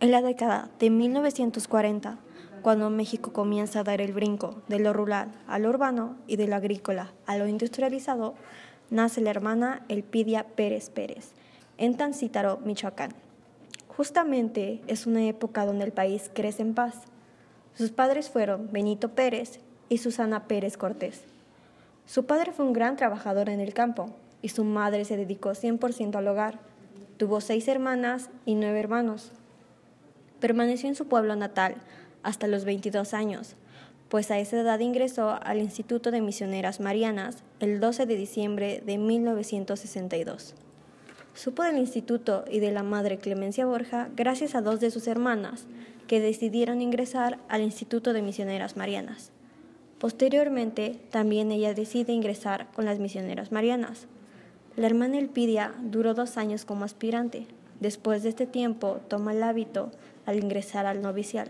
En 0.00 0.10
la 0.10 0.22
década 0.22 0.70
de 0.78 0.88
1940, 0.88 2.16
cuando 2.62 2.88
México 2.88 3.34
comienza 3.34 3.80
a 3.80 3.84
dar 3.84 4.00
el 4.00 4.14
brinco 4.14 4.62
de 4.66 4.78
lo 4.78 4.94
rural 4.94 5.30
a 5.46 5.58
lo 5.58 5.68
urbano 5.68 6.16
y 6.26 6.36
de 6.36 6.46
lo 6.46 6.56
agrícola 6.56 7.12
a 7.26 7.36
lo 7.36 7.46
industrializado, 7.46 8.32
nace 8.88 9.20
la 9.20 9.28
hermana 9.28 9.84
Elpidia 9.88 10.44
Pérez 10.44 10.88
Pérez 10.88 11.32
en 11.76 11.98
Tancítaro, 11.98 12.60
Michoacán. 12.64 13.10
Justamente 13.88 14.80
es 14.86 15.06
una 15.06 15.22
época 15.26 15.66
donde 15.66 15.84
el 15.84 15.92
país 15.92 16.30
crece 16.32 16.62
en 16.62 16.72
paz. 16.72 16.94
Sus 17.74 17.90
padres 17.90 18.30
fueron 18.30 18.72
Benito 18.72 19.10
Pérez 19.10 19.60
y 19.90 19.98
Susana 19.98 20.44
Pérez 20.44 20.78
Cortés. 20.78 21.24
Su 22.06 22.24
padre 22.24 22.52
fue 22.52 22.64
un 22.64 22.72
gran 22.72 22.96
trabajador 22.96 23.50
en 23.50 23.60
el 23.60 23.74
campo 23.74 24.08
y 24.40 24.48
su 24.48 24.64
madre 24.64 25.04
se 25.04 25.18
dedicó 25.18 25.50
100% 25.50 26.16
al 26.16 26.26
hogar. 26.26 26.58
Tuvo 27.18 27.42
seis 27.42 27.68
hermanas 27.68 28.30
y 28.46 28.54
nueve 28.54 28.80
hermanos. 28.80 29.32
Permaneció 30.40 30.88
en 30.88 30.94
su 30.94 31.06
pueblo 31.06 31.36
natal 31.36 31.76
hasta 32.22 32.46
los 32.46 32.64
22 32.64 33.14
años, 33.14 33.56
pues 34.08 34.30
a 34.30 34.38
esa 34.38 34.60
edad 34.60 34.80
ingresó 34.80 35.38
al 35.42 35.58
Instituto 35.58 36.10
de 36.10 36.20
Misioneras 36.20 36.80
Marianas 36.80 37.44
el 37.60 37.78
12 37.78 38.06
de 38.06 38.16
diciembre 38.16 38.82
de 38.84 38.98
1962. 38.98 40.54
Supo 41.34 41.62
del 41.62 41.78
instituto 41.78 42.44
y 42.50 42.58
de 42.58 42.72
la 42.72 42.82
madre 42.82 43.18
Clemencia 43.18 43.64
Borja 43.64 44.08
gracias 44.16 44.54
a 44.54 44.62
dos 44.62 44.80
de 44.80 44.90
sus 44.90 45.06
hermanas, 45.06 45.66
que 46.08 46.20
decidieron 46.20 46.82
ingresar 46.82 47.38
al 47.48 47.62
Instituto 47.62 48.12
de 48.12 48.20
Misioneras 48.20 48.76
Marianas. 48.76 49.30
Posteriormente, 50.00 50.98
también 51.10 51.52
ella 51.52 51.72
decide 51.72 52.12
ingresar 52.12 52.66
con 52.72 52.84
las 52.84 52.98
Misioneras 52.98 53.52
Marianas. 53.52 54.08
La 54.74 54.86
hermana 54.86 55.18
Elpidia 55.18 55.72
duró 55.82 56.14
dos 56.14 56.36
años 56.36 56.64
como 56.64 56.84
aspirante. 56.84 57.46
Después 57.80 58.22
de 58.22 58.28
este 58.28 58.46
tiempo, 58.46 59.00
toma 59.08 59.32
el 59.32 59.42
hábito 59.42 59.90
al 60.26 60.38
ingresar 60.38 60.84
al 60.84 61.00
novicial. 61.00 61.48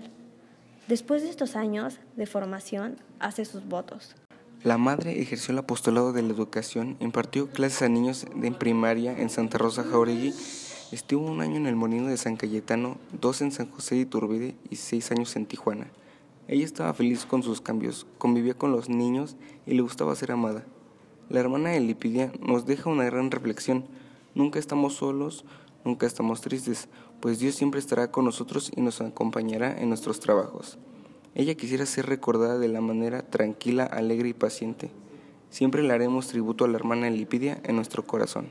Después 0.87 1.23
de 1.23 1.29
estos 1.29 1.57
años 1.57 1.99
de 2.17 2.27
formación, 2.27 2.97
hace 3.19 3.45
sus 3.45 3.67
votos. 3.69 4.15
La 4.63 4.79
madre 4.79 5.21
ejerció 5.21 5.53
el 5.53 5.59
apostolado 5.59 6.13
de 6.13 6.23
la 6.23 6.33
educación, 6.33 6.97
impartió 7.01 7.49
clases 7.49 7.83
a 7.83 7.89
niños 7.89 8.27
de 8.35 8.53
primaria 8.53 9.19
en 9.19 9.29
Santa 9.29 9.59
Rosa 9.59 9.83
Jauregui, 9.83 10.33
estuvo 10.93 11.27
un 11.27 11.41
año 11.41 11.57
en 11.57 11.67
el 11.67 11.77
Molino 11.77 12.07
de 12.09 12.17
San 12.17 12.37
Cayetano, 12.37 12.99
dos 13.21 13.41
en 13.41 13.51
San 13.53 13.71
José 13.71 13.97
de 13.97 14.03
Iturbide 14.03 14.55
y 14.69 14.77
seis 14.77 15.11
años 15.11 15.35
en 15.35 15.47
Tijuana. 15.47 15.89
Ella 16.47 16.65
estaba 16.65 16.95
feliz 16.95 17.27
con 17.27 17.43
sus 17.43 17.61
cambios, 17.61 18.07
convivía 18.19 18.55
con 18.55 18.71
los 18.71 18.89
niños 18.89 19.37
y 19.67 19.75
le 19.75 19.83
gustaba 19.83 20.15
ser 20.15 20.31
amada. 20.33 20.65
La 21.29 21.41
hermana 21.41 21.71
de 21.71 21.81
Lipidia 21.81 22.33
nos 22.41 22.67
deja 22.67 22.91
una 22.91 23.05
gran 23.05 23.31
reflexión. 23.31 23.85
Nunca 24.35 24.59
estamos 24.59 24.95
solos, 24.95 25.45
nunca 25.85 26.07
estamos 26.07 26.41
tristes, 26.41 26.89
pues 27.21 27.39
Dios 27.39 27.55
siempre 27.55 27.81
estará 27.81 28.11
con 28.11 28.25
nosotros 28.25 28.71
y 28.75 28.81
nos 28.81 29.01
acompañará 29.01 29.81
en 29.81 29.89
nuestros 29.89 30.21
trabajos. 30.21 30.79
Ella 31.35 31.55
quisiera 31.55 31.87
ser 31.87 32.07
recordada 32.07 32.59
de 32.59 32.69
la 32.69 32.81
manera 32.81 33.23
tranquila, 33.23 33.85
alegre 33.85 34.31
y 34.31 34.35
paciente. 34.35 34.91
Siempre 35.51 35.83
le 35.83 35.93
haremos 35.93 36.29
tributo 36.29 36.65
a 36.65 36.69
la 36.69 36.77
hermana 36.77 37.11
Lipidia 37.11 37.61
en 37.65 37.77
nuestro 37.77 38.07
corazón. 38.07 38.49